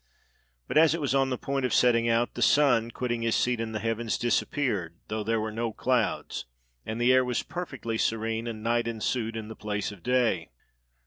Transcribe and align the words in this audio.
But 0.67 0.79
as 0.79 0.95
it 0.95 0.99
was 0.99 1.13
on 1.13 1.29
the 1.29 1.37
point 1.37 1.63
of 1.63 1.75
setting 1.75 2.09
out, 2.09 2.33
the 2.33 2.41
sun, 2.41 2.89
quitting 2.89 3.21
his 3.21 3.35
seat 3.35 3.59
in 3.59 3.71
the 3.71 3.77
heavens, 3.77 4.17
disappeared, 4.17 4.95
though 5.09 5.23
there 5.23 5.39
were 5.39 5.51
no 5.51 5.71
clouds, 5.71 6.45
and 6.87 6.99
the 6.99 7.13
air 7.13 7.23
was 7.23 7.43
perfectly 7.43 7.99
serene, 7.99 8.47
and 8.47 8.63
night 8.63 8.87
ensued 8.87 9.35
in 9.35 9.47
the 9.47 9.55
place 9.55 9.91
of 9.91 10.01
day. 10.01 10.49